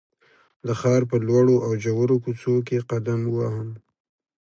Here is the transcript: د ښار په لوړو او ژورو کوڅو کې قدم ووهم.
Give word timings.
د 0.67 0.69
ښار 0.79 1.01
په 1.09 1.17
لوړو 1.27 1.55
او 1.65 1.71
ژورو 1.83 2.15
کوڅو 2.23 2.55
کې 2.67 2.85
قدم 2.89 3.21
ووهم. 3.27 3.69